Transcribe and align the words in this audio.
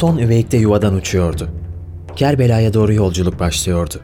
son 0.00 0.18
üveyikte 0.18 0.56
yuvadan 0.56 0.94
uçuyordu. 0.94 1.48
Kerbela'ya 2.16 2.74
doğru 2.74 2.92
yolculuk 2.94 3.40
başlıyordu. 3.40 3.94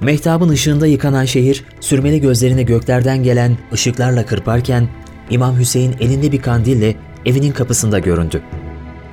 Mehtabın 0.00 0.48
ışığında 0.48 0.86
yıkanan 0.86 1.24
şehir, 1.24 1.64
sürmeli 1.80 2.20
gözlerini 2.20 2.66
göklerden 2.66 3.22
gelen 3.22 3.58
ışıklarla 3.72 4.26
kırparken, 4.26 4.88
İmam 5.30 5.58
Hüseyin 5.58 5.94
elinde 6.00 6.32
bir 6.32 6.42
kandille 6.42 6.94
evinin 7.26 7.52
kapısında 7.52 7.98
göründü. 7.98 8.42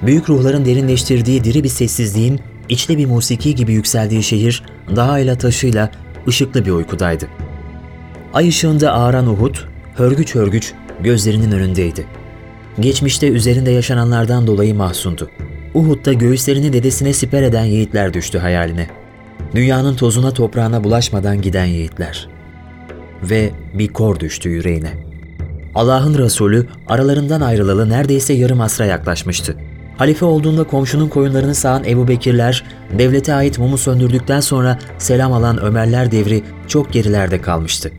Büyük 0.01 0.29
ruhların 0.29 0.65
derinleştirdiği 0.65 1.43
diri 1.43 1.63
bir 1.63 1.69
sessizliğin 1.69 2.39
içte 2.69 2.97
bir 2.97 3.05
musiki 3.05 3.55
gibi 3.55 3.73
yükseldiği 3.73 4.23
şehir, 4.23 4.63
dağıyla 4.95 5.37
taşıyla 5.37 5.91
ışıklı 6.27 6.65
bir 6.65 6.71
uykudaydı. 6.71 7.27
Ay 8.33 8.47
ışığında 8.47 8.93
ağaran 8.93 9.27
Uhud, 9.27 9.55
hörgüç 9.95 10.35
hörgüç 10.35 10.73
gözlerinin 11.03 11.51
önündeydi. 11.51 12.05
Geçmişte 12.79 13.27
üzerinde 13.27 13.71
yaşananlardan 13.71 14.47
dolayı 14.47 14.75
mahzundu. 14.75 15.29
Uhud'da 15.77 16.13
göğüslerini 16.13 16.73
dedesine 16.73 17.13
siper 17.13 17.43
eden 17.43 17.65
yiğitler 17.65 18.13
düştü 18.13 18.37
hayaline. 18.37 18.87
Dünyanın 19.55 19.95
tozuna 19.95 20.31
toprağına 20.31 20.83
bulaşmadan 20.83 21.41
giden 21.41 21.65
yiğitler. 21.65 22.29
Ve 23.23 23.51
bir 23.73 23.87
kor 23.87 24.19
düştü 24.19 24.49
yüreğine. 24.49 24.91
Allah'ın 25.75 26.17
Resulü 26.17 26.67
aralarından 26.87 27.41
ayrılalı 27.41 27.89
neredeyse 27.89 28.33
yarım 28.33 28.61
asra 28.61 28.85
yaklaşmıştı. 28.85 29.55
Halife 29.97 30.25
olduğunda 30.25 30.63
komşunun 30.63 31.09
koyunlarını 31.09 31.55
sağan 31.55 31.83
Ebu 31.83 32.07
Bekirler, 32.07 32.63
devlete 32.99 33.33
ait 33.33 33.59
mumu 33.59 33.77
söndürdükten 33.77 34.39
sonra 34.39 34.79
selam 34.97 35.33
alan 35.33 35.61
Ömerler 35.61 36.11
devri 36.11 36.43
çok 36.67 36.93
gerilerde 36.93 37.41
kalmıştı. 37.41 37.91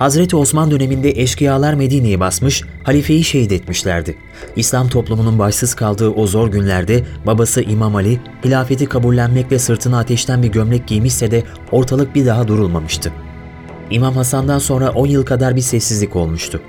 Hazreti 0.00 0.36
Osman 0.36 0.70
döneminde 0.70 1.10
eşkıyalar 1.10 1.74
Medine'yi 1.74 2.20
basmış, 2.20 2.62
halifeyi 2.82 3.24
şehit 3.24 3.52
etmişlerdi. 3.52 4.16
İslam 4.56 4.88
toplumunun 4.88 5.38
başsız 5.38 5.74
kaldığı 5.74 6.08
o 6.08 6.26
zor 6.26 6.48
günlerde 6.48 7.04
babası 7.26 7.62
İmam 7.62 7.96
Ali, 7.96 8.20
hilafeti 8.44 8.86
kabullenmekle 8.86 9.58
sırtına 9.58 9.98
ateşten 9.98 10.42
bir 10.42 10.48
gömlek 10.48 10.86
giymişse 10.86 11.30
de 11.30 11.42
ortalık 11.72 12.14
bir 12.14 12.26
daha 12.26 12.48
durulmamıştı. 12.48 13.12
İmam 13.90 14.14
Hasan'dan 14.14 14.58
sonra 14.58 14.90
10 14.90 15.06
yıl 15.06 15.24
kadar 15.24 15.56
bir 15.56 15.60
sessizlik 15.60 16.16
olmuştu. 16.16 16.60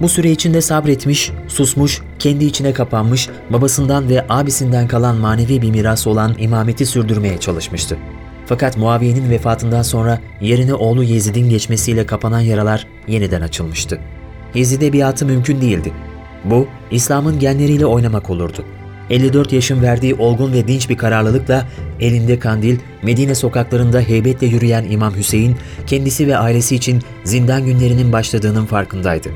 Bu 0.00 0.08
süre 0.08 0.30
içinde 0.30 0.60
sabretmiş, 0.60 1.32
susmuş, 1.48 2.02
kendi 2.18 2.44
içine 2.44 2.72
kapanmış, 2.72 3.28
babasından 3.50 4.08
ve 4.08 4.26
abisinden 4.28 4.88
kalan 4.88 5.16
manevi 5.16 5.62
bir 5.62 5.70
miras 5.70 6.06
olan 6.06 6.34
imameti 6.38 6.86
sürdürmeye 6.86 7.38
çalışmıştı. 7.38 7.98
Fakat 8.46 8.76
Muaviye'nin 8.76 9.30
vefatından 9.30 9.82
sonra 9.82 10.20
yerine 10.40 10.74
oğlu 10.74 11.02
Yezid'in 11.04 11.50
geçmesiyle 11.50 12.06
kapanan 12.06 12.40
yaralar 12.40 12.86
yeniden 13.08 13.40
açılmıştı. 13.40 14.00
Yezid'e 14.54 14.92
biatı 14.92 15.26
mümkün 15.26 15.60
değildi. 15.60 15.92
Bu, 16.44 16.66
İslam'ın 16.90 17.38
genleriyle 17.38 17.86
oynamak 17.86 18.30
olurdu. 18.30 18.64
54 19.10 19.52
yaşın 19.52 19.82
verdiği 19.82 20.14
olgun 20.14 20.52
ve 20.52 20.68
dinç 20.68 20.90
bir 20.90 20.96
kararlılıkla 20.96 21.66
elinde 22.00 22.38
kandil, 22.38 22.78
Medine 23.02 23.34
sokaklarında 23.34 24.00
heybetle 24.00 24.46
yürüyen 24.46 24.86
İmam 24.90 25.16
Hüseyin, 25.16 25.56
kendisi 25.86 26.26
ve 26.26 26.36
ailesi 26.36 26.76
için 26.76 27.02
zindan 27.24 27.64
günlerinin 27.64 28.12
başladığının 28.12 28.66
farkındaydı. 28.66 29.28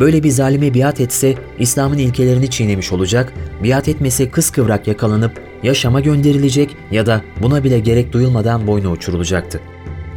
Böyle 0.00 0.22
bir 0.22 0.30
zalime 0.30 0.74
biat 0.74 1.00
etse 1.00 1.34
İslam'ın 1.58 1.98
ilkelerini 1.98 2.50
çiğnemiş 2.50 2.92
olacak, 2.92 3.32
biat 3.64 3.88
etmese 3.88 4.30
kıskıvrak 4.30 4.88
yakalanıp 4.88 5.42
ya 5.62 5.74
Şam'a 5.74 6.00
gönderilecek 6.00 6.76
ya 6.90 7.06
da 7.06 7.22
buna 7.42 7.64
bile 7.64 7.78
gerek 7.78 8.12
duyulmadan 8.12 8.66
boynu 8.66 8.90
uçurulacaktı. 8.90 9.60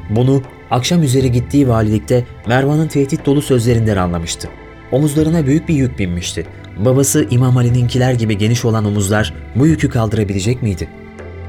Bunu 0.09 0.41
akşam 0.72 1.03
üzeri 1.03 1.31
gittiği 1.31 1.68
valilikte 1.68 2.25
Mervan'ın 2.47 2.88
tehdit 2.88 3.25
dolu 3.25 3.41
sözlerinden 3.41 3.97
anlamıştı. 3.97 4.50
Omuzlarına 4.91 5.46
büyük 5.46 5.69
bir 5.69 5.74
yük 5.74 6.00
binmişti. 6.00 6.46
Babası 6.78 7.28
İmam 7.31 7.57
Ali'ninkiler 7.57 8.13
gibi 8.13 8.38
geniş 8.38 8.66
olan 8.66 8.85
omuzlar 8.85 9.34
bu 9.56 9.68
yükü 9.68 9.90
kaldırabilecek 9.90 10.63
miydi? 10.63 10.88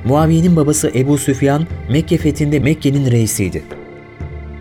Muaviye'nin 0.05 0.57
babası 0.57 0.91
Ebu 0.95 1.19
Süfyan 1.19 1.67
Mekke 1.91 2.17
fethinde 2.19 2.59
Mekke'nin 2.59 3.11
reisiydi. 3.11 3.63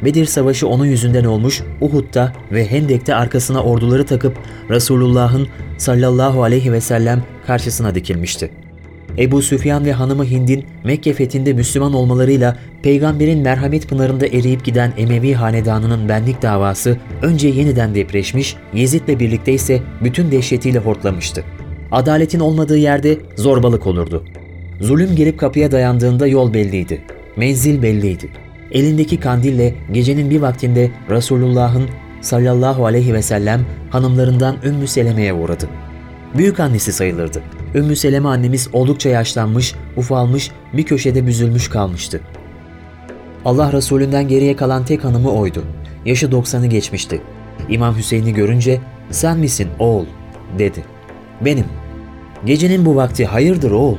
Bedir 0.06 0.26
Savaşı 0.26 0.68
onun 0.68 0.86
yüzünden 0.86 1.24
olmuş, 1.24 1.64
Uhud'da 1.82 2.34
ve 2.52 2.72
Hendek'te 2.72 3.16
arkasına 3.16 3.64
orduları 3.64 4.06
takıp 4.06 4.38
Resulullah'ın 4.70 5.48
sallallahu 5.78 6.44
aleyhi 6.44 6.72
ve 6.72 6.82
sellem 6.82 7.24
karşısına 7.48 7.96
dikilmişti. 7.96 8.50
Ebu 9.18 9.42
Süfyan 9.42 9.86
ve 9.86 9.94
hanımı 9.94 10.26
Hind'in 10.26 10.66
Mekke 10.84 11.14
fethinde 11.14 11.54
Müslüman 11.54 11.94
olmalarıyla 11.94 12.58
peygamberin 12.84 13.40
merhamet 13.40 13.90
pınarında 13.90 14.28
eriyip 14.28 14.66
giden 14.66 14.94
Emevi 14.98 15.34
hanedanının 15.34 16.10
benlik 16.10 16.42
davası 16.42 16.98
önce 17.22 17.48
yeniden 17.48 17.96
depreşmiş, 17.96 18.56
Yezid'le 18.74 19.20
birlikte 19.20 19.54
ise 19.54 19.82
bütün 20.04 20.32
dehşetiyle 20.32 20.80
hortlamıştı. 20.80 21.44
Adaletin 21.92 22.40
olmadığı 22.40 22.78
yerde 22.78 23.18
zorbalık 23.36 23.88
olurdu. 23.88 24.24
Zulüm 24.82 25.16
gelip 25.16 25.40
kapıya 25.40 25.72
dayandığında 25.72 26.28
yol 26.28 26.54
belliydi. 26.54 27.02
Menzil 27.38 27.82
belliydi. 27.82 28.30
Elindeki 28.72 29.20
kandille 29.20 29.76
gecenin 29.92 30.30
bir 30.30 30.42
vaktinde 30.42 30.92
Resulullah'ın 31.10 31.90
sallallahu 32.22 32.86
aleyhi 32.86 33.14
ve 33.14 33.22
sellem 33.22 33.66
hanımlarından 33.90 34.56
Ümmü 34.64 34.88
Seleme'ye 34.88 35.34
uğradı. 35.34 35.70
Büyük 36.38 36.60
annesi 36.60 36.94
sayılırdı. 36.94 37.42
Ümmü 37.76 37.96
Seleme 37.96 38.28
annemiz 38.28 38.70
oldukça 38.74 39.10
yaşlanmış, 39.10 39.76
ufalmış, 39.98 40.52
bir 40.74 40.84
köşede 40.84 41.28
büzülmüş 41.28 41.68
kalmıştı. 41.70 42.22
Allah 43.46 43.74
Resulünden 43.74 44.28
geriye 44.28 44.56
kalan 44.56 44.86
tek 44.86 45.04
hanımı 45.04 45.32
oydu. 45.32 45.64
Yaşı 46.06 46.26
90'ı 46.26 46.66
geçmişti. 46.66 47.22
İmam 47.70 47.98
Hüseyin'i 47.98 48.34
görünce 48.34 48.82
sen 49.12 49.38
misin 49.38 49.68
oğul 49.80 50.06
dedi. 50.60 50.84
Benim. 51.42 51.66
Gecenin 52.46 52.86
bu 52.86 52.96
vakti 52.96 53.26
hayırdır 53.26 53.72
oğul? 53.72 53.98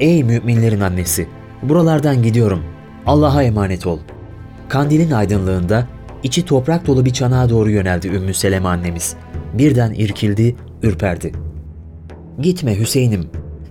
Ey 0.00 0.24
müminlerin 0.24 0.80
annesi, 0.80 1.26
buralardan 1.62 2.22
gidiyorum. 2.22 2.73
Allah'a 3.06 3.42
emanet 3.42 3.86
ol. 3.86 3.98
Kandilin 4.68 5.10
aydınlığında 5.10 5.86
içi 6.22 6.44
toprak 6.44 6.86
dolu 6.86 7.04
bir 7.04 7.12
çanağa 7.12 7.48
doğru 7.48 7.70
yöneldi 7.70 8.08
Ümmü 8.08 8.34
Seleme 8.34 8.68
annemiz. 8.68 9.16
Birden 9.52 9.92
irkildi, 9.92 10.56
ürperdi. 10.82 11.32
Gitme 12.38 12.78
Hüseyin'im, 12.78 13.26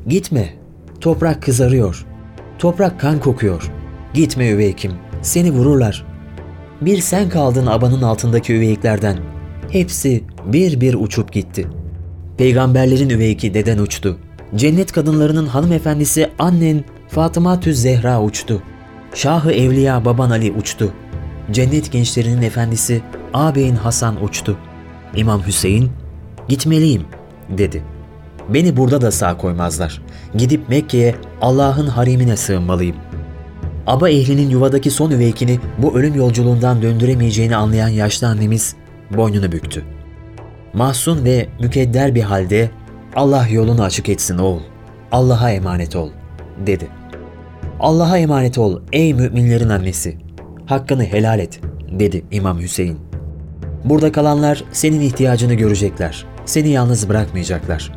gitme. 0.07 0.49
Toprak 1.01 1.41
kızarıyor. 1.41 2.05
Toprak 2.59 2.99
kan 2.99 3.19
kokuyor. 3.19 3.71
Gitme 4.13 4.49
üveykim, 4.49 4.91
seni 5.21 5.51
vururlar. 5.51 6.05
Bir 6.81 6.97
sen 6.97 7.29
kaldın 7.29 7.65
abanın 7.65 8.01
altındaki 8.01 8.53
üveyiklerden. 8.53 9.17
Hepsi 9.69 10.23
bir 10.45 10.81
bir 10.81 10.93
uçup 10.93 11.33
gitti. 11.33 11.67
Peygamberlerin 12.37 13.09
üveyki 13.09 13.53
deden 13.53 13.77
uçtu. 13.77 14.17
Cennet 14.55 14.91
kadınlarının 14.91 15.47
hanımefendisi 15.47 16.29
annen 16.39 16.83
Fatıma 17.07 17.59
Tüz 17.59 17.81
Zehra 17.81 18.21
uçtu. 18.21 18.63
Şahı 19.13 19.51
Evliya 19.51 20.05
baban 20.05 20.29
Ali 20.29 20.51
uçtu. 20.51 20.93
Cennet 21.51 21.91
gençlerinin 21.91 22.41
efendisi 22.41 23.01
ağabeyin 23.33 23.75
Hasan 23.75 24.23
uçtu. 24.23 24.57
İmam 25.15 25.47
Hüseyin 25.47 25.91
gitmeliyim 26.47 27.05
dedi. 27.49 27.83
Beni 28.49 28.77
burada 28.77 29.01
da 29.01 29.11
sağ 29.11 29.37
koymazlar. 29.37 30.01
Gidip 30.35 30.69
Mekke'ye 30.69 31.15
Allah'ın 31.41 31.87
harimine 31.87 32.37
sığınmalıyım. 32.37 32.95
Aba 33.87 34.09
ehlinin 34.09 34.49
yuvadaki 34.49 34.91
son 34.91 35.11
üveykini 35.11 35.59
bu 35.77 35.97
ölüm 35.97 36.15
yolculuğundan 36.15 36.81
döndüremeyeceğini 36.81 37.55
anlayan 37.55 37.87
yaşlı 37.87 38.27
annemiz 38.27 38.75
boynunu 39.17 39.51
büktü. 39.51 39.83
Mahzun 40.73 41.25
ve 41.25 41.47
mükedder 41.59 42.15
bir 42.15 42.21
halde 42.21 42.71
Allah 43.15 43.47
yolunu 43.47 43.83
açık 43.83 44.09
etsin 44.09 44.37
oğul. 44.37 44.61
Allah'a 45.11 45.51
emanet 45.51 45.95
ol 45.95 46.09
dedi. 46.65 47.02
Allah'a 47.83 48.17
emanet 48.17 48.57
ol 48.57 48.81
ey 48.93 49.13
müminlerin 49.13 49.69
annesi. 49.69 50.17
Hakkını 50.65 51.03
helal 51.03 51.39
et 51.39 51.59
dedi 51.99 52.23
İmam 52.31 52.59
Hüseyin. 52.59 52.99
Burada 53.85 54.11
kalanlar 54.11 54.63
senin 54.71 55.01
ihtiyacını 55.01 55.53
görecekler. 55.53 56.25
Seni 56.45 56.69
yalnız 56.69 57.09
bırakmayacaklar. 57.09 57.91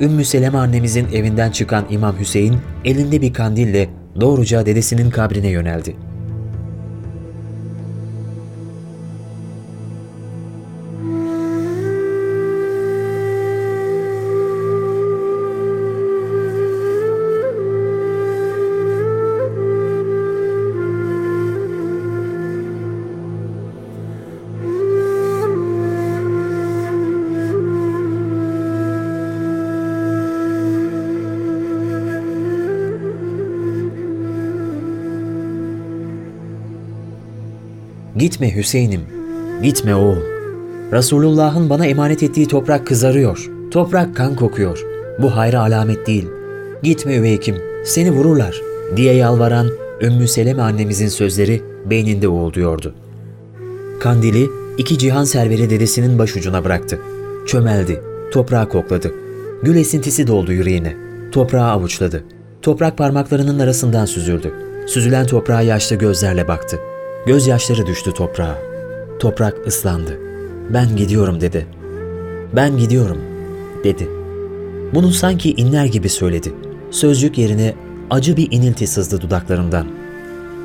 Ümmü 0.00 0.24
Seleme 0.24 0.58
annemizin 0.58 1.08
evinden 1.12 1.50
çıkan 1.50 1.84
İmam 1.90 2.18
Hüseyin 2.18 2.56
elinde 2.84 3.22
bir 3.22 3.32
kandille 3.32 3.88
doğruca 4.20 4.66
dedesinin 4.66 5.10
kabrine 5.10 5.48
yöneldi. 5.48 5.96
Gitme 38.16 38.56
Hüseyin'im, 38.56 39.00
gitme 39.62 39.94
oğul. 39.94 40.16
Resulullah'ın 40.92 41.70
bana 41.70 41.86
emanet 41.86 42.22
ettiği 42.22 42.48
toprak 42.48 42.86
kızarıyor. 42.86 43.50
Toprak 43.70 44.16
kan 44.16 44.36
kokuyor. 44.36 44.84
Bu 45.18 45.36
hayra 45.36 45.60
alamet 45.60 46.06
değil. 46.06 46.26
Gitme 46.82 47.16
üveykim, 47.16 47.56
seni 47.84 48.10
vururlar 48.10 48.60
diye 48.96 49.14
yalvaran 49.14 49.70
Ümmü 50.00 50.28
Seleme 50.28 50.62
annemizin 50.62 51.08
sözleri 51.08 51.62
beyninde 51.90 52.28
uğulduyordu. 52.28 52.94
Kandili 54.00 54.50
iki 54.78 54.98
cihan 54.98 55.24
serveri 55.24 55.70
dedesinin 55.70 56.18
başucuna 56.18 56.64
bıraktı. 56.64 56.98
Çömeldi, 57.46 58.00
toprağı 58.32 58.68
kokladı. 58.68 59.12
Gül 59.62 59.76
esintisi 59.76 60.26
doldu 60.26 60.52
yüreğine. 60.52 60.96
Toprağı 61.32 61.70
avuçladı. 61.70 62.24
Toprak 62.62 62.98
parmaklarının 62.98 63.58
arasından 63.58 64.04
süzüldü. 64.04 64.52
Süzülen 64.86 65.26
toprağa 65.26 65.60
yaşlı 65.60 65.96
gözlerle 65.96 66.48
baktı. 66.48 66.78
Gözyaşları 67.26 67.86
düştü 67.86 68.12
toprağa. 68.12 68.58
Toprak 69.18 69.66
ıslandı. 69.66 70.18
Ben 70.70 70.96
gidiyorum 70.96 71.40
dedi. 71.40 71.66
Ben 72.56 72.78
gidiyorum 72.78 73.18
dedi. 73.84 74.08
Bunu 74.94 75.10
sanki 75.10 75.52
inler 75.52 75.84
gibi 75.84 76.08
söyledi. 76.08 76.52
Sözcük 76.90 77.38
yerine 77.38 77.74
acı 78.10 78.36
bir 78.36 78.48
inilti 78.50 78.86
sızdı 78.86 79.20
dudaklarından. 79.20 79.86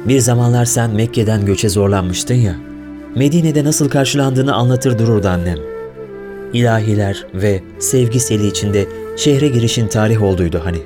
Bir 0.07 0.19
zamanlar 0.19 0.65
sen 0.65 0.89
Mekke'den 0.89 1.45
göçe 1.45 1.69
zorlanmıştın 1.69 2.35
ya. 2.35 2.56
Medine'de 3.15 3.63
nasıl 3.63 3.89
karşılandığını 3.89 4.53
anlatır 4.55 5.00
dururdu 5.00 5.27
annem. 5.27 5.57
İlahiler 6.53 7.27
ve 7.33 7.63
sevgi 7.79 8.19
seli 8.19 8.47
içinde 8.47 8.85
şehre 9.17 9.47
girişin 9.47 9.88
tarih 9.88 10.23
olduydu 10.23 10.62
hani. 10.63 10.79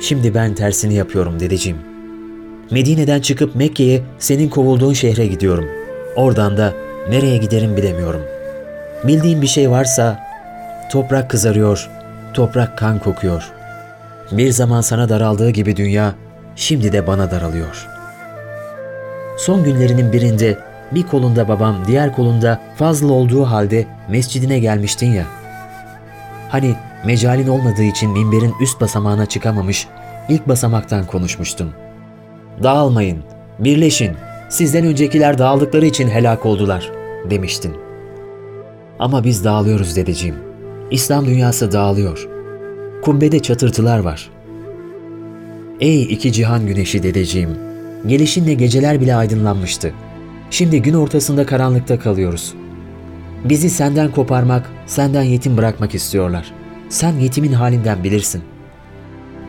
Şimdi 0.00 0.34
ben 0.34 0.54
tersini 0.54 0.94
yapıyorum 0.94 1.40
dedeciğim. 1.40 1.95
Medine'den 2.70 3.20
çıkıp 3.20 3.54
Mekke'ye 3.54 4.02
senin 4.18 4.48
kovulduğun 4.48 4.92
şehre 4.92 5.26
gidiyorum. 5.26 5.64
Oradan 6.16 6.56
da 6.56 6.72
nereye 7.08 7.36
giderim 7.36 7.76
bilemiyorum. 7.76 8.22
Bildiğim 9.04 9.42
bir 9.42 9.46
şey 9.46 9.70
varsa 9.70 10.20
toprak 10.92 11.30
kızarıyor, 11.30 11.90
toprak 12.34 12.78
kan 12.78 12.98
kokuyor. 12.98 13.52
Bir 14.32 14.50
zaman 14.50 14.80
sana 14.80 15.08
daraldığı 15.08 15.50
gibi 15.50 15.76
dünya 15.76 16.14
şimdi 16.56 16.92
de 16.92 17.06
bana 17.06 17.30
daralıyor. 17.30 17.86
Son 19.38 19.64
günlerinin 19.64 20.12
birinde 20.12 20.58
bir 20.92 21.02
kolunda 21.02 21.48
babam, 21.48 21.76
diğer 21.86 22.14
kolunda 22.14 22.60
fazla 22.76 23.12
olduğu 23.12 23.44
halde 23.44 23.86
mescidine 24.08 24.58
gelmiştin 24.58 25.12
ya. 25.12 25.24
Hani 26.48 26.74
mecalin 27.04 27.48
olmadığı 27.48 27.82
için 27.82 28.10
minberin 28.10 28.54
üst 28.60 28.80
basamağına 28.80 29.26
çıkamamış, 29.26 29.86
ilk 30.28 30.48
basamaktan 30.48 31.06
konuşmuştun. 31.06 31.85
Dağılmayın, 32.62 33.18
birleşin, 33.58 34.12
sizden 34.48 34.86
öncekiler 34.86 35.38
dağıldıkları 35.38 35.86
için 35.86 36.08
helak 36.08 36.46
oldular 36.46 36.92
demiştin. 37.30 37.72
Ama 38.98 39.24
biz 39.24 39.44
dağılıyoruz 39.44 39.96
dedeciğim. 39.96 40.34
İslam 40.90 41.26
dünyası 41.26 41.72
dağılıyor. 41.72 42.28
Kubbede 43.02 43.40
çatırtılar 43.40 43.98
var. 43.98 44.30
Ey 45.80 46.02
iki 46.02 46.32
cihan 46.32 46.66
güneşi 46.66 47.02
dedeciğim, 47.02 47.50
gelişinle 48.06 48.54
geceler 48.54 49.00
bile 49.00 49.16
aydınlanmıştı. 49.16 49.92
Şimdi 50.50 50.82
gün 50.82 50.94
ortasında 50.94 51.46
karanlıkta 51.46 51.98
kalıyoruz. 51.98 52.54
Bizi 53.44 53.70
senden 53.70 54.10
koparmak, 54.10 54.70
senden 54.86 55.22
yetim 55.22 55.56
bırakmak 55.56 55.94
istiyorlar. 55.94 56.52
Sen 56.88 57.12
yetimin 57.12 57.52
halinden 57.52 58.04
bilirsin. 58.04 58.42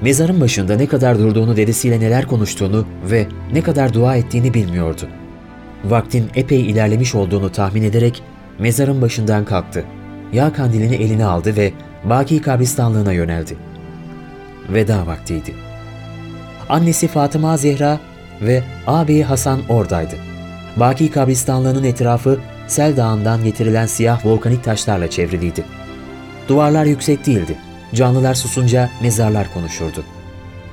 Mezarın 0.01 0.41
başında 0.41 0.75
ne 0.75 0.87
kadar 0.87 1.19
durduğunu 1.19 1.57
dedesiyle 1.57 1.99
neler 1.99 2.27
konuştuğunu 2.27 2.85
ve 3.11 3.27
ne 3.53 3.61
kadar 3.61 3.93
dua 3.93 4.15
ettiğini 4.15 4.53
bilmiyordu. 4.53 5.07
Vaktin 5.85 6.29
epey 6.35 6.61
ilerlemiş 6.61 7.15
olduğunu 7.15 7.51
tahmin 7.51 7.83
ederek 7.83 8.23
mezarın 8.59 9.01
başından 9.01 9.45
kalktı. 9.45 9.85
Yağ 10.33 10.53
kandilini 10.53 10.95
eline 10.95 11.25
aldı 11.25 11.55
ve 11.55 11.73
Baki 12.03 12.41
kabristanlığına 12.41 13.13
yöneldi. 13.13 13.57
Veda 14.69 15.07
vaktiydi. 15.07 15.53
Annesi 16.69 17.07
Fatıma 17.07 17.57
Zehra 17.57 17.99
ve 18.41 18.63
ağabeyi 18.87 19.23
Hasan 19.23 19.59
oradaydı. 19.69 20.15
Baki 20.75 21.11
kabristanlığının 21.11 21.83
etrafı 21.83 22.39
Sel 22.67 22.97
Dağı'ndan 22.97 23.43
getirilen 23.43 23.85
siyah 23.85 24.25
volkanik 24.25 24.63
taşlarla 24.63 25.09
çevriliydi. 25.09 25.63
Duvarlar 26.47 26.85
yüksek 26.85 27.25
değildi. 27.25 27.57
Canlılar 27.95 28.33
susunca 28.33 28.89
mezarlar 29.01 29.53
konuşurdu. 29.53 30.03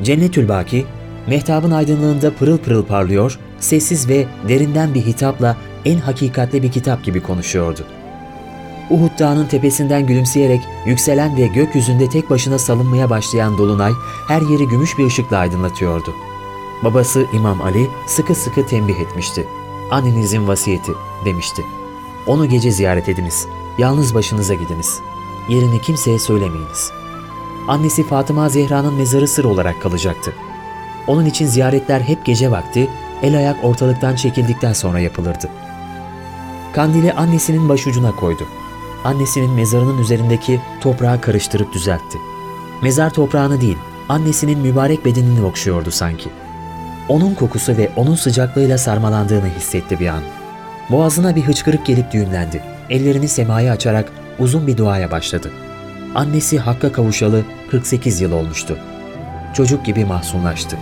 Cennetül 0.03 0.49
Baki, 0.49 0.87
mehtabın 1.27 1.71
aydınlığında 1.71 2.35
pırıl 2.35 2.59
pırıl 2.59 2.85
parlıyor, 2.85 3.39
sessiz 3.61 4.09
ve 4.09 4.27
derinden 4.49 4.95
bir 4.95 5.07
hitapla 5.07 5.57
en 5.85 5.99
hakikatli 5.99 6.63
bir 6.63 6.73
kitap 6.73 7.05
gibi 7.05 7.23
konuşuyordu. 7.23 7.85
Uhud 8.91 9.19
Dağı'nın 9.19 9.47
tepesinden 9.47 10.07
gülümseyerek 10.07 10.61
yükselen 10.87 11.37
ve 11.37 11.47
gökyüzünde 11.47 12.09
tek 12.09 12.31
başına 12.31 12.59
salınmaya 12.59 13.11
başlayan 13.11 13.59
dolunay 13.59 13.93
her 14.29 14.43
yeri 14.43 14.69
gümüş 14.69 14.99
bir 14.99 15.07
ışıkla 15.07 15.37
aydınlatıyordu. 15.37 16.11
Babası 16.85 17.27
İmam 17.33 17.63
Ali 17.63 17.87
sıkı 18.07 18.35
sıkı 18.35 18.67
tembih 18.67 18.97
etmişti. 18.97 19.47
Annenizin 19.91 20.49
vasiyeti 20.49 20.93
demişti. 21.25 21.63
Onu 22.27 22.49
gece 22.49 22.71
ziyaret 22.71 23.09
ediniz. 23.09 23.47
Yalnız 23.79 24.15
başınıza 24.15 24.55
gidiniz. 24.55 25.01
Yerini 25.49 25.81
kimseye 25.81 26.19
söylemeyiniz. 26.19 27.04
Annesi 27.69 28.07
Fatıma 28.07 28.49
Zehra'nın 28.49 28.95
mezarı 28.95 29.29
sır 29.29 29.45
olarak 29.45 29.83
kalacaktı. 29.83 30.33
Onun 31.07 31.25
için 31.25 31.47
ziyaretler 31.47 32.01
hep 32.01 32.25
gece 32.25 32.51
vakti, 32.51 32.89
el 33.23 33.37
ayak 33.37 33.65
ortalıktan 33.65 34.17
çekildikten 34.17 34.73
sonra 34.73 35.01
yapılırdı. 35.01 35.49
Kandili 36.75 37.13
annesinin 37.13 37.69
başucuna 37.69 38.17
koydu. 38.17 38.43
Annesinin 39.05 39.51
mezarının 39.51 39.99
üzerindeki 39.99 40.61
toprağı 40.81 41.21
karıştırıp 41.21 41.73
düzeltti. 41.73 42.19
Mezar 42.83 43.11
toprağını 43.11 43.61
değil, 43.61 43.79
annesinin 44.09 44.59
mübarek 44.59 45.05
bedenini 45.05 45.45
okşuyordu 45.45 45.91
sanki. 45.91 46.31
Onun 47.09 47.35
kokusu 47.35 47.77
ve 47.77 47.91
onun 47.97 48.15
sıcaklığıyla 48.15 48.79
sarmalandığını 48.79 49.49
hissetti 49.59 50.01
bir 50.01 50.09
an. 50.09 50.23
Boğazına 50.91 51.37
bir 51.37 51.43
hıçkırık 51.43 51.87
gelip 51.87 52.13
düğümlendi. 52.13 52.63
Ellerini 52.91 53.29
semaya 53.29 53.73
açarak 53.73 54.13
uzun 54.39 54.67
bir 54.67 54.77
duaya 54.77 55.11
başladı. 55.11 55.53
Annesi 56.15 56.59
Hakk'a 56.59 56.93
kavuşalı 56.93 57.45
48 57.71 58.21
yıl 58.21 58.33
olmuştu. 58.33 58.79
Çocuk 59.55 59.85
gibi 59.85 60.05
mahzunlaştı. 60.05 60.79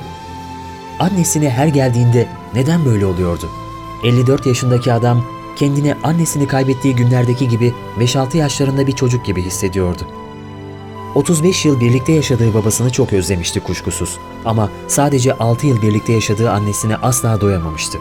Annesine 0.99 1.51
her 1.51 1.67
geldiğinde 1.67 2.29
neden 2.55 2.85
böyle 2.85 3.07
oluyordu? 3.07 3.51
54 4.05 4.47
yaşındaki 4.47 4.93
adam 4.93 5.25
kendini 5.57 5.95
annesini 6.03 6.47
kaybettiği 6.47 6.97
günlerdeki 6.97 7.49
gibi 7.49 7.75
5-6 7.99 8.37
yaşlarında 8.37 8.87
bir 8.87 8.93
çocuk 8.93 9.27
gibi 9.27 9.43
hissediyordu. 9.43 10.03
35 11.15 11.65
yıl 11.65 11.81
birlikte 11.81 12.13
yaşadığı 12.13 12.55
babasını 12.55 12.91
çok 12.91 13.13
özlemişti 13.13 13.61
kuşkusuz 13.61 14.19
ama 14.45 14.69
sadece 14.89 15.35
6 15.35 15.67
yıl 15.67 15.83
birlikte 15.83 16.13
yaşadığı 16.13 16.51
annesine 16.51 16.97
asla 16.97 17.41
doyamamıştı. 17.41 17.99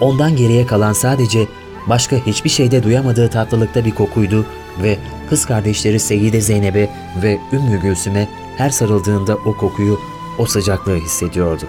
Ondan 0.00 0.36
geriye 0.36 0.66
kalan 0.66 0.92
sadece 0.92 1.48
başka 1.86 2.16
hiçbir 2.16 2.50
şeyde 2.50 2.82
duyamadığı 2.82 3.30
tatlılıkta 3.30 3.84
bir 3.84 3.94
kokuydu 3.94 4.46
ve 4.82 4.98
kız 5.30 5.46
kardeşleri 5.46 6.00
Seyyide 6.00 6.40
Zeynep'e 6.40 6.90
ve 7.22 7.38
Ümmü 7.52 7.80
Gülsüm'e 7.80 8.28
her 8.56 8.70
sarıldığında 8.70 9.34
o 9.34 9.56
kokuyu, 9.56 10.00
o 10.38 10.46
sıcaklığı 10.46 10.96
hissediyordu. 10.96 11.64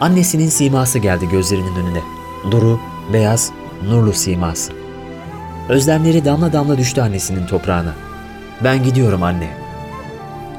Annesinin 0.00 0.48
siması 0.48 0.98
geldi 0.98 1.28
gözlerinin 1.28 1.76
önüne. 1.76 2.00
Duru, 2.50 2.80
beyaz, 3.12 3.50
nurlu 3.88 4.12
siması. 4.12 4.72
Özlemleri 5.68 6.24
damla 6.24 6.52
damla 6.52 6.78
düştü 6.78 7.00
annesinin 7.00 7.46
toprağına. 7.46 7.94
Ben 8.64 8.84
gidiyorum 8.84 9.22
anne. 9.22 9.48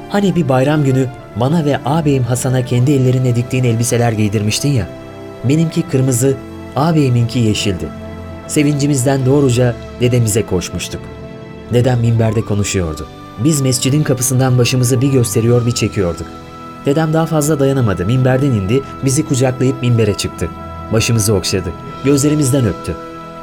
Hani 0.09 0.35
bir 0.35 0.49
bayram 0.49 0.83
günü 0.83 1.07
bana 1.35 1.65
ve 1.65 1.77
ağabeyim 1.85 2.23
Hasan'a 2.23 2.65
kendi 2.65 2.91
ellerinle 2.91 3.35
diktiğin 3.35 3.63
elbiseler 3.63 4.11
giydirmiştin 4.11 4.69
ya. 4.69 4.87
Benimki 5.43 5.81
kırmızı, 5.81 6.37
ağabeyiminki 6.75 7.39
yeşildi. 7.39 7.85
Sevincimizden 8.47 9.25
doğruca 9.25 9.75
dedemize 10.01 10.45
koşmuştuk. 10.45 11.01
Dedem 11.73 11.99
minberde 11.99 12.41
konuşuyordu. 12.41 13.07
Biz 13.43 13.61
mescidin 13.61 14.03
kapısından 14.03 14.57
başımızı 14.57 15.01
bir 15.01 15.11
gösteriyor 15.11 15.65
bir 15.65 15.71
çekiyorduk. 15.71 16.27
Dedem 16.85 17.13
daha 17.13 17.25
fazla 17.25 17.59
dayanamadı. 17.59 18.05
Minberden 18.05 18.51
indi, 18.51 18.81
bizi 19.05 19.25
kucaklayıp 19.25 19.81
minbere 19.81 20.13
çıktı. 20.13 20.47
Başımızı 20.93 21.33
okşadı. 21.33 21.69
Gözlerimizden 22.05 22.65
öptü. 22.65 22.95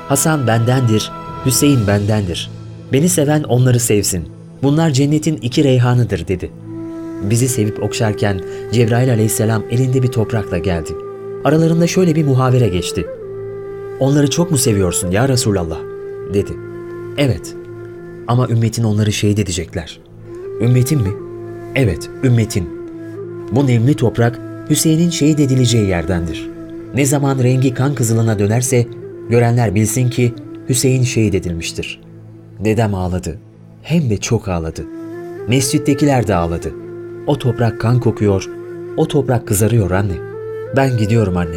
Hasan 0.09 0.47
bendendir, 0.47 1.11
Hüseyin 1.47 1.87
bendendir. 1.87 2.51
Beni 2.93 3.09
seven 3.09 3.43
onları 3.43 3.81
sevsin. 3.81 4.29
Bunlar 4.63 4.91
cennetin 4.91 5.37
iki 5.37 5.65
reyhanıdır 5.65 6.29
dedi. 6.29 6.51
Bizi 7.31 7.49
sevip 7.49 7.83
okşarken 7.83 8.41
Cebrail 8.73 9.13
aleyhisselam 9.13 9.63
elinde 9.71 10.03
bir 10.03 10.09
toprakla 10.09 10.59
geldi. 10.59 10.91
Aralarında 11.45 11.87
şöyle 11.87 12.15
bir 12.15 12.25
muhavere 12.25 12.69
geçti. 12.69 13.07
Onları 14.01 14.31
çok 14.31 14.51
mu 14.51 14.59
seviyorsun 14.59 15.11
ya 15.11 15.29
Resulallah? 15.29 15.79
dedi. 16.35 16.53
Evet. 17.19 17.55
Ama 18.29 18.49
ümmetin 18.49 18.85
onları 18.85 19.13
şehit 19.13 19.39
edecekler. 19.39 20.01
Ümmetin 20.61 21.03
mi? 21.03 21.11
Evet, 21.75 22.11
ümmetin. 22.25 22.69
Bu 23.53 23.67
nemli 23.67 23.95
toprak 23.95 24.41
Hüseyin'in 24.71 25.11
şehit 25.11 25.41
edileceği 25.41 25.87
yerdendir. 25.89 26.51
Ne 26.95 27.05
zaman 27.05 27.39
rengi 27.39 27.75
kan 27.75 27.95
kızılına 27.95 28.39
dönerse 28.39 28.87
görenler 29.31 29.75
bilsin 29.75 30.11
ki 30.11 30.35
Hüseyin 30.69 31.03
şehit 31.03 31.35
edilmiştir. 31.35 32.01
Dedem 32.65 32.95
ağladı. 32.95 33.39
Hem 33.83 34.11
de 34.11 34.17
çok 34.17 34.49
ağladı. 34.49 34.85
Mescittekiler 35.49 36.27
de 36.27 36.35
ağladı. 36.35 36.73
O 37.27 37.39
toprak 37.39 37.81
kan 37.81 38.01
kokuyor. 38.01 38.51
O 38.97 39.09
toprak 39.09 39.49
kızarıyor 39.49 39.91
anne. 39.91 40.15
Ben 40.77 40.97
gidiyorum 40.97 41.37
anne. 41.37 41.57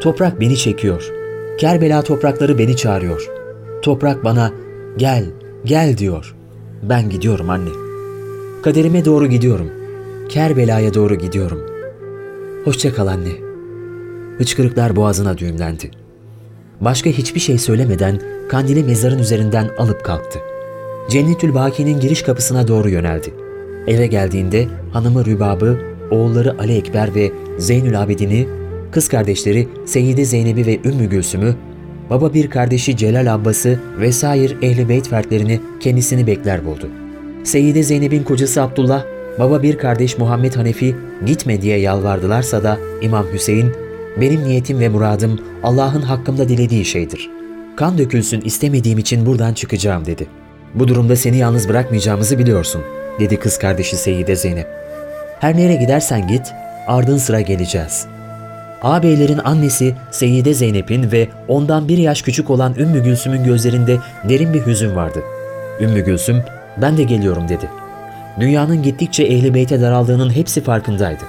Toprak 0.00 0.40
beni 0.40 0.56
çekiyor. 0.56 1.12
Kerbela 1.58 2.02
toprakları 2.02 2.58
beni 2.58 2.76
çağırıyor. 2.76 3.28
Toprak 3.82 4.24
bana 4.24 4.52
gel, 4.96 5.24
gel 5.64 5.98
diyor. 5.98 6.34
Ben 6.82 7.10
gidiyorum 7.10 7.50
anne. 7.50 7.70
Kaderime 8.62 9.04
doğru 9.04 9.26
gidiyorum. 9.26 9.70
Kerbela'ya 10.28 10.94
doğru 10.94 11.14
gidiyorum. 11.14 11.60
Hoşça 12.64 12.94
kal 12.94 13.06
anne. 13.06 13.32
Hıçkırıklar 14.38 14.96
boğazına 14.96 15.38
düğümlendi. 15.38 15.90
Başka 16.80 17.10
hiçbir 17.10 17.40
şey 17.40 17.58
söylemeden 17.58 18.20
kandili 18.48 18.84
mezarın 18.84 19.18
üzerinden 19.18 19.70
alıp 19.78 20.04
kalktı. 20.04 20.38
Cennetül 21.10 21.54
Baki'nin 21.54 22.00
giriş 22.00 22.22
kapısına 22.22 22.68
doğru 22.68 22.88
yöneldi. 22.88 23.34
Eve 23.86 24.06
geldiğinde 24.06 24.66
hanımı 24.92 25.24
Rübab'ı, 25.24 25.78
oğulları 26.10 26.60
Ali 26.60 26.76
Ekber 26.76 27.14
ve 27.14 27.32
Zeynül 27.58 28.02
Abidin'i, 28.02 28.48
kız 28.92 29.08
kardeşleri 29.08 29.68
Seyyide 29.86 30.24
Zeynep'i 30.24 30.66
ve 30.66 30.78
Ümmü 30.84 31.06
Gülsüm'ü, 31.06 31.54
baba 32.10 32.34
bir 32.34 32.50
kardeşi 32.50 32.96
Celal 32.96 33.34
Abbas'ı 33.34 33.80
vesaire 33.98 34.54
ehli 34.62 34.88
beyt 34.88 35.08
fertlerini 35.08 35.60
kendisini 35.80 36.26
bekler 36.26 36.66
buldu. 36.66 36.90
Seyyide 37.44 37.82
Zeynep'in 37.82 38.22
kocası 38.22 38.62
Abdullah, 38.62 39.04
baba 39.38 39.62
bir 39.62 39.78
kardeş 39.78 40.18
Muhammed 40.18 40.54
Hanefi 40.54 40.94
gitme 41.26 41.62
diye 41.62 41.78
yalvardılarsa 41.78 42.62
da 42.62 42.78
İmam 43.02 43.26
Hüseyin, 43.32 43.72
benim 44.20 44.44
niyetim 44.44 44.80
ve 44.80 44.88
muradım 44.88 45.40
Allah'ın 45.62 46.02
hakkımda 46.02 46.48
dilediği 46.48 46.84
şeydir. 46.84 47.30
Kan 47.76 47.98
dökülsün 47.98 48.40
istemediğim 48.40 48.98
için 48.98 49.26
buradan 49.26 49.54
çıkacağım 49.54 50.06
dedi. 50.06 50.26
Bu 50.74 50.88
durumda 50.88 51.16
seni 51.16 51.36
yalnız 51.36 51.68
bırakmayacağımızı 51.68 52.38
biliyorsun, 52.38 52.82
dedi 53.20 53.36
kız 53.36 53.58
kardeşi 53.58 53.96
Seyyide 53.96 54.36
Zeynep. 54.36 54.66
Her 55.40 55.56
nereye 55.56 55.76
gidersen 55.76 56.28
git, 56.28 56.52
ardın 56.86 57.16
sıra 57.16 57.40
geleceğiz. 57.40 58.06
Ağabeylerin 58.82 59.38
annesi 59.38 59.94
Seyyide 60.10 60.54
Zeynep'in 60.54 61.12
ve 61.12 61.28
ondan 61.48 61.88
bir 61.88 61.98
yaş 61.98 62.22
küçük 62.22 62.50
olan 62.50 62.74
Ümmü 62.78 63.04
Gülsüm'ün 63.04 63.44
gözlerinde 63.44 63.98
derin 64.28 64.54
bir 64.54 64.66
hüzün 64.66 64.96
vardı. 64.96 65.22
Ümmü 65.80 66.00
Gülsüm, 66.00 66.42
ben 66.82 66.96
de 66.96 67.02
geliyorum 67.02 67.48
dedi. 67.48 67.70
Dünyanın 68.40 68.82
gittikçe 68.82 69.22
ehli 69.22 69.54
beyte 69.54 69.80
daraldığının 69.80 70.30
hepsi 70.30 70.60
farkındaydı. 70.60 71.24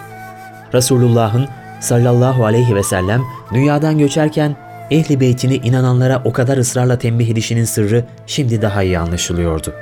Resulullah'ın 0.74 1.48
sallallahu 1.79 2.46
aleyhi 2.46 2.75
ve 2.75 2.84
sellem 2.84 3.22
dünyadan 3.53 3.98
göçerken 3.98 4.56
ehli 4.91 5.20
beytini 5.20 5.56
inananlara 5.56 6.22
o 6.25 6.34
kadar 6.34 6.58
ısrarla 6.58 6.98
tembih 6.98 7.29
edişinin 7.29 7.63
sırrı 7.63 8.03
şimdi 8.27 8.62
daha 8.62 8.84
iyi 8.84 9.00
anlaşılıyordu. 9.00 9.74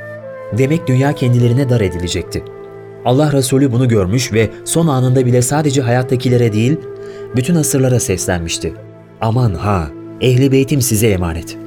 Demek 0.57 0.87
dünya 0.87 1.13
kendilerine 1.13 1.69
dar 1.69 1.81
edilecekti. 1.81 2.43
Allah 3.05 3.31
Resulü 3.31 3.71
bunu 3.71 3.87
görmüş 3.87 4.33
ve 4.33 4.49
son 4.65 4.87
anında 4.87 5.25
bile 5.25 5.41
sadece 5.41 5.81
hayattakilere 5.81 6.53
değil, 6.53 6.77
bütün 7.35 7.55
asırlara 7.55 7.99
seslenmişti. 7.99 8.73
Aman 9.21 9.53
ha, 9.53 9.87
ehli 10.21 10.51
beytim 10.51 10.81
size 10.81 11.07
emanet. 11.07 11.57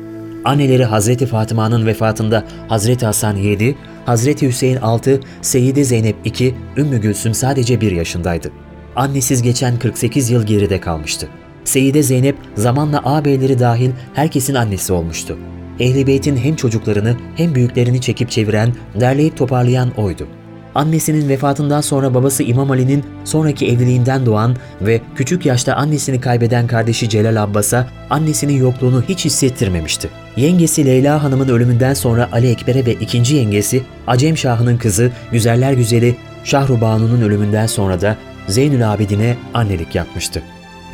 Anneleri 0.45 0.85
Hazreti 0.85 1.27
Fatıma'nın 1.27 1.87
vefatında 1.87 2.45
Hazreti 2.69 3.07
Hasan 3.07 3.37
7, 3.37 3.75
Hazreti 4.07 4.49
Hüseyin 4.49 4.77
6, 4.77 5.21
Seyyide 5.43 5.85
Zeynep 5.85 6.17
2, 6.25 6.55
Ümmü 6.77 7.01
Gülsüm 7.01 7.35
sadece 7.35 7.81
1 7.81 7.93
yaşındaydı. 7.93 8.51
Annesiz 8.97 9.43
geçen 9.43 9.79
48 9.79 10.31
yıl 10.31 10.47
geride 10.47 10.81
kalmıştı. 10.81 11.29
Seyyide 11.65 12.03
Zeynep 12.03 12.37
zamanla 12.57 12.99
ağabeyleri 13.05 13.59
dahil 13.59 13.91
herkesin 14.15 14.55
annesi 14.55 14.93
olmuştu. 14.93 15.39
Ehli 15.81 16.07
Beyt'in 16.07 16.37
hem 16.37 16.57
çocuklarını 16.57 17.17
hem 17.37 17.55
büyüklerini 17.55 18.01
çekip 18.01 18.31
çeviren, 18.31 18.75
derleyip 19.01 19.37
toparlayan 19.37 19.91
oydu. 19.91 20.27
Annesinin 20.75 21.29
vefatından 21.29 21.81
sonra 21.81 22.15
babası 22.15 22.43
İmam 22.43 22.71
Ali'nin 22.71 23.05
sonraki 23.25 23.69
evliliğinden 23.69 24.27
doğan 24.27 24.57
ve 24.81 25.01
küçük 25.17 25.47
yaşta 25.47 25.75
annesini 25.75 26.21
kaybeden 26.21 26.67
kardeşi 26.67 27.09
Celal 27.09 27.43
Abbas'a 27.43 27.87
annesinin 28.11 28.57
yokluğunu 28.57 29.03
hiç 29.09 29.25
hissettirmemişti. 29.25 30.09
Yengesi 30.37 30.87
Leyla 30.87 31.23
Hanım'ın 31.23 31.49
ölümünden 31.49 31.95
sonra 31.95 32.29
Ali 32.33 32.51
Ekber'e 32.51 32.87
ve 32.87 32.93
ikinci 32.93 33.37
yengesi 33.37 33.83
Acem 34.07 34.37
Şahı'nın 34.37 34.79
kızı 34.79 35.11
Güzeller 35.33 35.73
Güzeli 35.73 36.17
Şahrubanu'nun 36.45 37.23
ölümünden 37.23 37.67
sonra 37.67 38.01
da 38.01 38.17
Zeynül 38.49 38.93
Abidin'e 38.93 39.37
annelik 39.55 39.95
yapmıştı. 39.95 40.43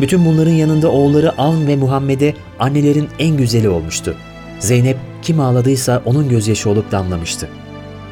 Bütün 0.00 0.24
bunların 0.24 0.52
yanında 0.52 0.90
oğulları 0.90 1.38
Avn 1.38 1.66
ve 1.66 1.76
Muhammed'e 1.76 2.34
annelerin 2.58 3.08
en 3.18 3.36
güzeli 3.36 3.68
olmuştu. 3.68 4.14
Zeynep 4.58 4.96
kim 5.22 5.40
ağladıysa 5.40 6.02
onun 6.04 6.28
gözyaşı 6.28 6.70
olup 6.70 6.92
damlamıştı. 6.92 7.48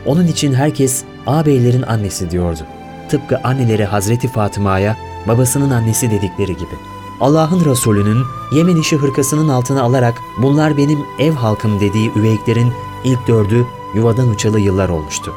Onun 0.07 0.27
için 0.27 0.55
herkes 0.55 1.05
ağabeylerin 1.27 1.83
annesi 1.83 2.31
diyordu. 2.31 2.61
Tıpkı 3.09 3.39
anneleri 3.39 3.85
Hazreti 3.85 4.29
Fatıma'ya 4.29 4.97
babasının 5.29 5.71
annesi 5.71 6.11
dedikleri 6.11 6.57
gibi. 6.57 6.75
Allah'ın 7.21 7.65
Resulü'nün 7.65 8.25
Yemen 8.53 8.77
işi 8.77 8.97
hırkasının 8.97 9.49
altına 9.49 9.83
alarak 9.83 10.15
bunlar 10.39 10.77
benim 10.77 10.99
ev 11.19 11.33
halkım 11.33 11.81
dediği 11.81 12.13
üveyiklerin 12.17 12.73
ilk 13.05 13.29
dördü 13.29 13.67
yuvadan 13.95 14.29
uçalı 14.29 14.61
yıllar 14.61 14.89
olmuştu. 14.89 15.33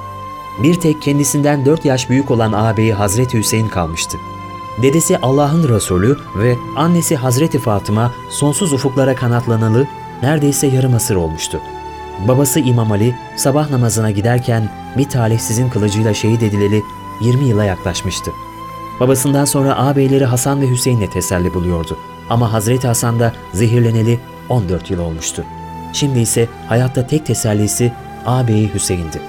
Bir 0.63 0.75
tek 0.75 1.01
kendisinden 1.01 1.65
dört 1.65 1.86
yaş 1.86 2.09
büyük 2.09 2.31
olan 2.31 2.53
ağabeyi 2.53 2.93
Hazreti 2.93 3.38
Hüseyin 3.38 3.67
kalmıştı. 3.67 4.17
Dedesi 4.81 5.17
Allah'ın 5.17 5.69
Resulü 5.69 6.17
ve 6.36 6.55
annesi 6.75 7.15
Hazreti 7.15 7.59
Fatıma 7.59 8.13
sonsuz 8.29 8.74
ufuklara 8.74 9.15
kanatlanalı 9.15 9.88
neredeyse 10.24 10.67
yarım 10.67 10.93
asır 10.93 11.15
olmuştu. 11.15 11.59
Babası 12.19 12.59
İmam 12.59 12.91
Ali 12.91 13.15
sabah 13.36 13.69
namazına 13.69 14.12
giderken 14.12 14.69
bir 14.97 15.09
talihsizin 15.09 15.69
kılıcıyla 15.69 16.13
şehit 16.13 16.43
edileli 16.43 16.83
20 17.21 17.45
yıla 17.45 17.63
yaklaşmıştı. 17.63 18.31
Babasından 19.00 19.45
sonra 19.45 19.77
ağabeyleri 19.77 20.25
Hasan 20.25 20.62
ve 20.62 20.69
Hüseyin'le 20.69 21.07
teselli 21.07 21.53
buluyordu. 21.53 21.97
Ama 22.29 22.53
Hazreti 22.53 22.88
Hasan 22.88 23.19
da 23.19 23.33
zehirleneli 23.53 24.19
14 24.50 24.91
yıl 24.91 25.00
olmuştu. 25.00 25.43
Şimdi 25.93 26.19
ise 26.19 26.47
hayatta 26.67 27.07
tek 27.07 27.25
tesellisi 27.25 27.91
ağabeyi 28.25 28.74
Hüseyin'di. 28.74 29.21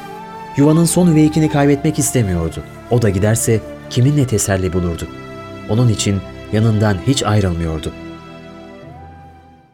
Yuvanın 0.56 0.84
son 0.84 1.06
üveykini 1.06 1.50
kaybetmek 1.50 1.98
istemiyordu. 1.98 2.62
O 2.90 3.02
da 3.02 3.08
giderse 3.08 3.60
kiminle 3.90 4.26
teselli 4.26 4.72
bulurdu? 4.72 5.08
Onun 5.68 5.88
için 5.88 6.20
yanından 6.52 6.96
hiç 7.06 7.22
ayrılmıyordu.'' 7.22 8.07